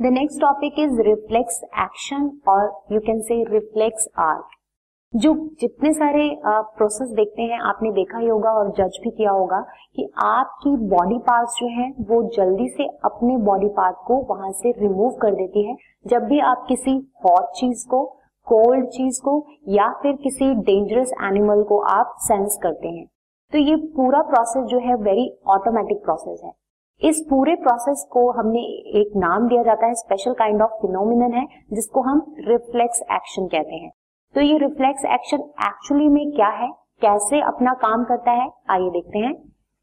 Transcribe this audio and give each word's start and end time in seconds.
The 0.00 0.06
next 0.06 0.40
topic 0.40 0.78
is 0.78 1.00
reflex 1.00 1.60
action 1.80 2.30
और 2.48 2.64
you 2.92 3.00
can 3.00 3.20
say 3.20 3.42
reflex 3.44 4.08
arc 4.18 4.50
जो 5.12 5.32
जितने 5.60 5.92
सारे 5.92 6.28
प्रोसेस 6.46 7.08
देखते 7.08 7.42
हैं, 7.42 7.58
आपने 7.60 7.90
देखा 7.92 8.18
ही 8.18 8.26
होगा 8.26 8.50
और 8.50 8.70
जज 8.70 8.98
भी 9.04 9.10
किया 9.10 9.30
होगा 9.30 9.60
कि 9.96 10.08
आपकी 10.18 10.76
बॉडी 10.88 11.18
पार्ट्स 11.18 11.54
जो 11.60 11.68
है, 11.68 11.88
वो 12.00 12.22
जल्दी 12.36 12.68
से 12.68 12.86
अपने 13.04 13.36
बॉडी 13.36 13.68
पार्ट 13.68 13.96
को 14.06 14.20
वहाँ 14.30 14.52
से 14.52 14.72
रिमूव 14.78 15.16
कर 15.22 15.34
देती 15.34 15.64
है। 15.64 15.76
जब 16.06 16.24
भी 16.24 16.38
आप 16.40 16.64
किसी 16.68 16.96
हॉट 17.24 17.50
चीज़ 17.56 17.86
को 17.88 18.04
कोल्ड 18.46 18.86
चीज़ 18.88 19.20
को 19.24 19.34
या 19.68 19.90
फिर 20.02 20.16
किसी 20.22 20.54
डेंजरस 20.54 21.12
एनिमल 21.24 21.62
को 21.62 21.80
आप 21.88 22.14
सेंस 22.20 22.58
करते 22.62 22.88
हैं। 22.88 23.06
तो 23.52 23.58
ये 23.58 23.76
पूरा 23.96 24.22
प्रोसेस 24.22 24.64
जो 24.64 24.78
है 24.78 24.94
वेरी 25.02 25.30
ऑटोमेटिक 25.48 26.04
प्रोसेस 26.04 26.40
है। 26.44 26.52
इस 27.02 27.20
पूरे 27.30 27.54
प्रोसेस 27.54 28.06
को 28.12 28.30
हमने 28.30 28.60
एक 29.00 29.12
नाम 29.16 29.46
दिया 29.48 29.62
जाता 29.62 29.86
है 29.86 29.94
स्पेशल 29.94 30.32
काइंड 30.32 30.62
ऑफ़ 30.62 30.70
फिनोमिनन 30.80 31.32
है, 31.32 31.46
जिसको 31.72 32.00
हम 32.00 32.22
रिफ्लेक्स 32.48 33.02
एक्शन 33.12 33.46
कहते 33.46 33.74
हैं। 33.74 33.90
तो 34.34 34.40
ये 34.40 34.56
रिफ्लेक्स 34.58 35.04
एक्शन 35.04 35.42
एक्चुअली 35.66 36.08
में 36.08 36.30
क्या 36.32 36.48
है? 36.54 36.68
कैसे 37.02 37.40
अपना 37.42 37.72
काम 37.82 38.04
करता 38.04 38.32
है? 38.32 38.48
आइए 38.70 38.90
देखते 38.90 39.18
हैं। 39.18 39.34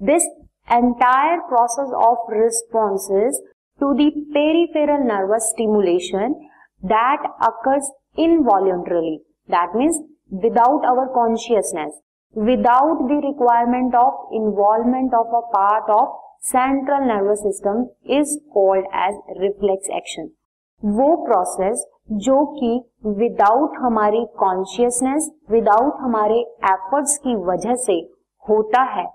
This 0.00 0.26
entire 0.68 1.38
process 1.48 1.92
of 2.00 2.32
responses 2.32 3.42
to 3.80 3.92
the 3.94 4.08
peripheral 4.34 5.02
nervous 5.06 5.48
stimulation 5.48 6.34
that 6.82 7.26
occurs 7.42 7.90
involuntarily 8.18 9.16
that 9.48 9.76
means 9.76 10.00
without 10.42 10.84
our 10.86 11.06
consciousness 11.14 12.00
without 12.36 12.98
the 13.02 13.20
requirement 13.24 13.94
of 13.94 14.34
involvement 14.34 15.14
of 15.14 15.34
a 15.36 15.40
part 15.54 15.90
of 15.90 16.18
central 16.46 17.02
nervous 17.04 17.42
system 17.42 17.84
is 18.18 18.36
called 18.54 18.86
as 18.96 19.20
reflex 19.38 19.90
action 19.90 20.28
वो 20.82 21.14
process 21.24 21.84
जो 22.12 22.44
कि 22.54 22.70
without 23.18 23.78
हमारी 23.78 24.24
consciousness 24.38 25.30
without 25.50 25.96
हमारे 26.00 26.40
efforts 26.70 27.16
की 27.18 27.34
वजह 27.44 27.74
से 27.74 27.98
होता 28.44 28.82
है 28.92 29.06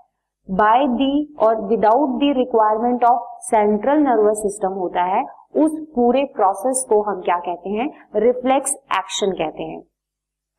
बाय 0.48 0.86
दी 0.88 1.36
और 1.40 1.60
without 1.60 2.18
the 2.18 2.32
requirement 2.32 3.04
of 3.04 3.22
central 3.40 3.98
nervous 3.98 4.42
system 4.42 4.72
होता 4.72 5.02
है, 5.04 5.24
उस 5.56 5.78
पूरे 5.94 6.24
प्रोसेस 6.24 6.84
को 6.88 7.00
हम 7.02 7.20
क्या 7.20 7.38
कहते 7.38 7.70
हैं? 7.70 7.88
रिफ्लेक्स 8.16 8.74
एक्शन 8.98 9.32
कहते 9.32 9.62
हैं। 9.62 9.80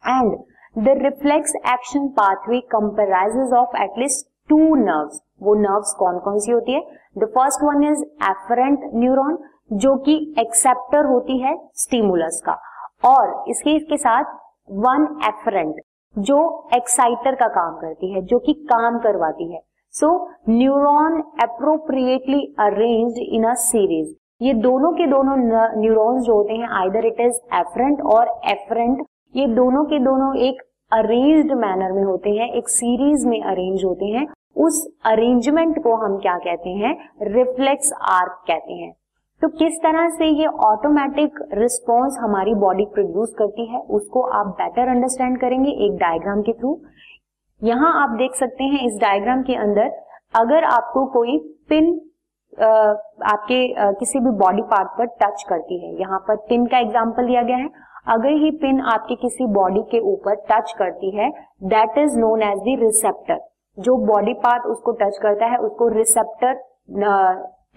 And 0.04 0.38
the 0.78 0.90
reflex 0.98 1.54
action 1.68 2.08
pathway 2.18 2.60
comprises 2.72 3.54
of 3.54 3.76
at least 3.84 4.26
two 4.50 4.58
nerves 4.76 5.22
वो 5.44 5.54
नर्व्स 5.56 5.94
कौन 6.00 6.20
कौन 6.20 6.38
सी 6.40 6.52
होती 6.52 6.74
है? 6.74 6.82
The 7.18 7.26
first 7.36 7.64
one 7.64 7.84
is 7.84 8.04
afferent 8.24 8.84
neuron 8.96 9.38
जो 9.76 9.96
कि 10.00 10.16
एक्सेप्टर 10.40 11.06
होती 11.06 11.38
है 11.40 11.56
स्टिमुलस 11.76 12.42
का। 12.46 12.58
और 13.06 13.50
इसके 13.50 13.76
इसके 13.76 13.98
साथ 13.98 14.36
वन 14.86 15.08
एफरेंट 15.28 15.82
जो 16.16 16.38
एक्साइटर 16.76 17.36
का 17.36 17.48
काम 17.48 17.76
करती 17.78 18.12
है, 18.14 18.22
जो 18.22 18.40
कि 18.40 18.54
काम 18.70 19.00
करवाती 19.00 19.52
है। 19.54 19.62
So 19.96 20.14
neuron 20.50 21.22
appropriately 21.44 22.46
arrange 22.60 23.20
in 23.20 23.44
a 23.44 23.54
series 23.64 24.16
ये 24.42 24.54
दोनों 24.62 24.92
के 24.94 25.08
दोनों 25.08 25.36
न्यूरॉन्स 25.82 26.24
जो 26.24 26.34
होते 26.34 26.54
हैं 26.54 26.70
आइदर 26.82 27.06
इट 27.06 27.20
इज़ 27.22 27.40
एफरेंट 27.56 28.02
और 28.14 28.40
एफरेंट 28.50 29.06
ये 29.36 29.48
दोनों 29.56 29.84
के 29.86 30.00
दोनों 30.00 30.36
एक 30.40 30.62
अरेंज्ड 30.92 31.52
मैनर 31.54 31.92
में 31.92 32.04
होते 32.04 32.30
हैं, 32.30 32.50
एक 32.50 32.70
सीरीज़ 32.70 33.28
में 33.28 33.42
अरेंज 33.42 33.84
होते 33.86 34.06
हैं, 34.08 34.28
उस 34.58 34.86
अरेंजमेंट 35.06 35.84
को 35.84 35.96
हम 35.96 36.18
क्या 36.18 36.38
कहते 36.40 36.70
हैं? 36.72 36.94
रिफ्लेक्स 37.24 37.92
आर्क 38.12 38.44
कहते 38.48 38.74
हैं। 38.74 38.94
तो 39.42 39.48
किस 39.50 39.78
तरह 39.80 40.08
से 40.10 40.28
ये 40.28 40.46
ऑटोमेटिक 40.66 41.40
रिस्पॉन्स 41.54 42.18
हमारी 42.20 42.54
बॉडी 42.56 42.86
प्रोड्यूस 42.94 43.34
करती 43.38 43.66
है, 43.66 43.80
उसको 43.80 44.22
आप 44.22 44.48
बेटर 44.62 44.90
अंडरस्टैंड 44.90 45.40
करेंगे 45.40 45.72
एक 45.86 45.98
डायग्राम 45.98 46.42
के 46.42 46.54
थ्रू 46.54 46.80
यहाँ 47.62 47.92
आप 48.02 48.18
देख 48.18 48.36
सकते 48.36 48.64
हैं, 48.64 48.86
इस 48.86 48.98
डायग्राम 49.02 49.42
के 49.44 49.56
अंदर 49.58 49.92
अगर 50.36 50.64
आपको 50.66 51.06
कोई 51.14 51.38
पिन 51.70 52.00
आपके 52.58 53.94
किसी 53.96 54.20
भी 54.20 54.32
बॉडी 54.38 54.62
पार्ट 54.64 54.88
पर 54.98 55.06
टच 55.22 55.44
करती 55.50 55.78
है, 55.78 56.00
यहाँ 56.00 56.20
पर 56.28 56.36
पिन 56.50 56.66
का 56.66 56.80
एग्ज़ाम्पल 56.80 57.28
दिया 57.28 57.42
गया 57.44 57.58
है। 57.58 57.70
अगर 58.08 58.34
ही 58.44 58.52
पिन 58.58 58.80
आपके 58.92 59.16
किसी 59.16 59.46
बॉडी 59.54 59.82
के 59.92 60.00
ऊपर 60.12 60.36
टच 60.52 60.74
करती 60.80 61.16
है 61.18 61.30
that 61.66 61.98
is 61.98 62.18
known 62.20 62.44
as 62.44 62.58
the 62.60 62.78
receptor 62.82 63.40
जो 63.78 63.96
बॉडी 64.06 64.34
पार्ट 64.36 64.64
उसको 64.66 64.92
टच 64.92 65.18
करता 65.22 65.46
है, 65.46 65.58
उसको 65.58 65.88
रिसेप्टर 65.88 66.54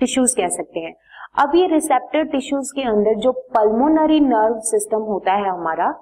टिश्यूज 0.00 0.34
कह 0.34 0.48
सकते 0.48 0.80
हैं। 0.80 0.94
अब 1.38 1.54
ये 1.54 1.66
रिसेप्टर 1.66 2.24
टिश्यूज 2.26 2.70
के 2.76 2.82
अंदर 2.82 3.14
जो 3.16 3.32
पल्मोनरी 3.56 4.20
नर्व 4.20 4.58
सिस्टम 4.66 5.02
होता 5.04 5.32
है 5.32 5.48
हमारा, 5.48 5.92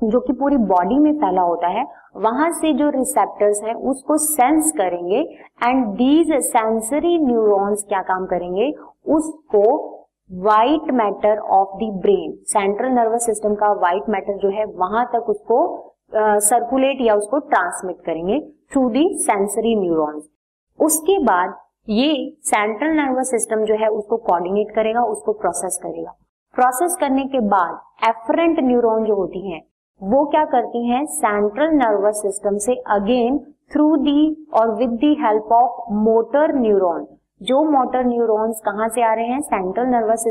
जो 0.00 0.20
कि 0.20 0.32
पूरी 0.32 0.56
बॉडी 0.68 0.98
में 0.98 1.12
फैला 1.14 1.42
होता 1.42 1.68
है, 1.68 1.84
वहाँ 2.16 2.50
से 2.52 2.72
जो 2.72 2.88
रिसेप्टर्स 2.90 3.62
हैं, 3.64 3.74
उसको 3.74 4.16
सेंस 4.18 4.72
करेंगे 4.72 5.20
एंड 5.62 5.86
दीज 5.96 6.32
सेंसरी 6.42 7.18
न्यूरॉन्स 7.18 7.84
क्या 7.88 8.02
काम 8.04 8.26
करेंगे, 8.26 8.70
उसको 9.06 9.64
white 10.32 10.90
matter 10.90 11.38
of 11.38 11.76
the 11.76 11.88
brain 12.02 12.32
central 12.44 12.90
nervous 12.90 13.26
system 13.26 13.54
का 13.54 13.72
व्हाइट 13.72 14.08
मैटर 14.08 14.36
जो 14.36 14.48
है 14.48 14.64
वहाँ 14.64 15.04
तक 15.06 15.28
उसको 15.28 15.58
सर्कुलेट 16.16 17.00
uh, 17.00 17.06
या 17.06 17.14
उसको 17.14 17.38
ट्रांसमिट 17.38 17.96
करेंगे 18.06 18.38
थ्रू 18.72 18.88
दी 18.90 19.08
सेंसरी 19.18 19.74
न्यूरॉन्स 19.74 20.24
उसके 20.80 21.18
बाद 21.18 21.54
ये 21.88 22.36
सेंट्रल 22.44 22.90
नर्वस 22.90 23.30
सिस्टम 23.30 23.64
जो 23.64 23.74
है 23.74 23.88
उसको 23.88 24.16
कोऑर्डिनेट 24.16 24.74
करेगा 24.74 25.02
उसको 25.04 25.32
प्रोसेस 25.32 25.78
करेगा। 25.82 26.14
प्रोसेस 26.54 26.96
करने 27.00 27.24
के 27.24 27.40
बाद 27.40 28.08
एफरेंट 28.08 28.60
न्यूरॉन 28.60 29.04
जो 29.04 29.14
होती 29.14 29.50
हैं 29.50 29.62
वो 30.02 30.24
क्या 30.24 30.44
करती 30.44 30.86
हैं? 30.88 31.04
सेंट्रल 31.06 31.70
नर्वस 31.70 32.22
सिस्टम 32.22 32.56
से 32.58 32.74
अगेन 32.74 33.38
थ्रू 33.72 33.96
दी 33.96 34.46
और 34.54 34.74
with 34.74 34.90
the 34.90 35.14
help 35.20 35.52
of 35.52 35.92
motor 35.92 36.54
neuron 36.54 37.06
जो 37.44 37.62
मोटर 37.64 38.04
न्यूरॉन्स 38.06 38.60
कहाँ 38.64 38.88
से 38.88 39.02
आ 39.02 39.12
रहे 39.14 39.26
हैं? 39.26 39.40
सेंट्रल 39.40 39.86
नर्वस 39.86 40.24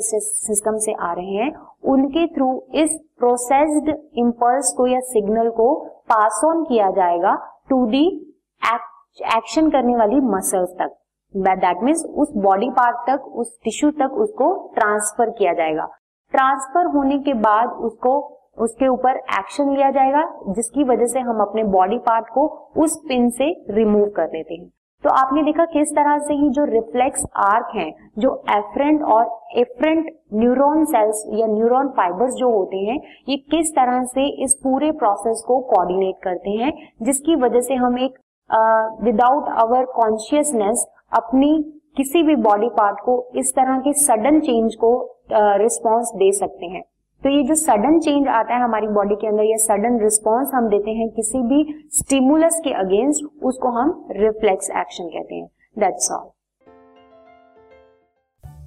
सिस्टम 0.48 0.78
से 0.78 0.94
आ 0.94 1.12
रहे 1.14 1.34
हैं। 1.36 1.52
उनके 1.84 2.26
थ्रू 2.28 2.50
इस 2.76 2.98
प्रोसेस्ड 3.20 3.90
इम्पल्स 4.18 4.74
को 4.78 4.88
या 4.88 5.00
सिग्नल 5.08 5.50
को 5.50 5.74
पास 6.10 6.42
ऑन 6.46 6.64
किया 6.64 6.90
जाएगा 6.92 7.36
टू 7.70 7.86
दी 7.86 8.06
एक्शन 9.28 9.70
करने 9.70 9.96
वाली 9.96 10.20
मसल्स 10.28 10.70
तक। 10.80 10.96
दैट 11.34 11.84
मीन्स 11.84 12.04
उस 12.06 12.32
बॉडी 12.38 12.70
पार्ट 12.70 12.96
तक, 13.08 13.26
उस 13.26 13.58
टिश्यू 13.64 13.90
तक 13.92 14.14
उसको 14.18 14.54
ट्रांसफ़र 14.76 15.30
किया 15.30 15.54
जाएगा। 15.54 15.86
ट्रांसफ़र 16.34 16.86
होने 16.88 17.18
के 17.20 17.34
बाद 17.34 17.70
उसको, 17.82 18.20
उसके 18.58 18.88
ऊपर 18.88 19.18
एक्शन 19.38 19.70
लिया 19.70 19.90
जाएगा, 19.92 20.24
जिसकी 20.50 20.84
वजह 20.84 21.06
से 21.06 21.20
हम 21.20 21.42
अपने 21.42 21.64
बॉडी 21.72 21.98
पार्ट 21.98 22.26
को 22.34 22.48
उस 22.78 22.98
पिन 23.08 23.30
से 23.30 23.52
रिमूव 23.70 24.10
कर 24.10 24.28
देते 24.28 24.54
हैं। 24.54 24.70
तो 25.04 25.10
आपने 25.12 25.42
देखा 25.44 25.64
किस 25.66 25.90
तरह 25.92 26.18
से 26.18 26.34
ही 26.34 26.50
जो 26.50 26.64
रिफ्लेक्स 26.66 27.26
आर्क 27.38 27.72
हैं, 27.76 27.92
जो 28.20 28.44
एफरेंट 28.50 29.02
और 29.04 29.60
एफरेंट 29.60 30.10
न्यूरॉन 30.34 30.86
सेल्स 30.86 31.24
या 31.34 31.48
न्यूरॉन 31.48 31.88
फाइबर्स 31.98 32.34
जो 32.34 32.50
होते 32.50 32.78
हैं, 32.80 33.00
ये 33.30 33.38
किस 33.52 33.72
तरह 33.72 34.04
से 34.06 34.28
इस 34.44 34.54
पूरे 34.64 34.92
प्रोसेस 34.94 35.44
को 35.48 35.60
कोऑर्डिनेट 35.64 36.16
करते 36.24 36.50
हैं, 36.52 36.72
जिसकी 37.02 37.36
वजह 37.36 37.62
से 37.62 37.76
हम 37.76 37.98
एक 38.00 38.18
विदाउट 39.04 39.50
आवर 39.62 39.86
कॉन्शियसनेस 39.94 40.86
अपनी 41.14 41.54
किसी 41.98 42.24
भी 42.24 42.36
बॉडी 42.38 42.70
पार्ट 42.70 43.00
को 43.00 43.24
इस 43.36 43.54
तरह 43.56 43.80
के 43.80 43.94
सडन 43.96 44.40
चेंज 44.40 44.76
को 44.76 44.96
रिस्पॉन्स 45.32 46.12
दे 46.16 46.32
सकते 46.32 46.66
हैं। 46.66 46.84
तो 47.24 47.30
ये 47.30 47.44
जो 47.44 47.56
सडन 47.56 48.00
चेंज 48.00 48.28
आता 48.28 48.56
है 48.56 48.64
हमारी 48.64 48.88
बॉडी 48.88 49.16
के 49.16 49.28
अंदर, 49.28 49.44
ये 49.44 49.58
सडन 49.58 50.00
रिस्पॉन्स 50.00 50.50
हम 50.54 50.68
देते 50.70 50.92
हैं 50.92 51.10
किसी 51.10 51.42
भी 51.42 51.90
स्टिमुलस 51.94 52.60
के 52.64 52.74
अगेंस्ट 52.74 53.44
उसको 53.44 53.70
हम 53.70 54.08
रिफ्लेक्स 54.12 54.70
एक्शन 54.70 55.08
कहते 55.08 55.36
हैं. 55.36 55.48
That's 55.80 56.12
all 56.12 56.30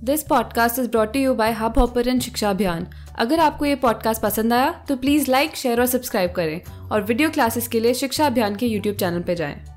this 0.04 0.22
podcast 0.22 0.78
is 0.78 0.90
brought 0.90 1.16
you 1.16 1.34
by 1.34 1.52
Hubhopper 1.78 2.18
शिक्षा 2.18 2.50
अभियान 2.50 2.86
अगर 3.18 3.40
आपको 3.40 3.64
ये 3.64 3.74
पॉडकास्ट 3.76 4.22
पसंद 4.22 4.52
आया 4.52 4.74
तो 4.88 4.96
प्लीज़ 4.96 5.30
लाइक 5.30 5.56
शेयर 5.56 5.80
और 5.80 5.86
सब्सक्राइब 5.86 6.32
करें 6.32 6.60
और 6.92 7.02
वीडियो 7.02 7.30
क्लासेस 7.30 7.68
के 7.68 7.80
लिए 7.80 7.94
शिक्षा 7.94 8.26
अभियान 8.26 8.56
के 8.56 8.66
यूट्यूब 8.66 8.96
चैनल 8.96 9.22
पर 9.22 9.34
जाएँ। 9.34 9.75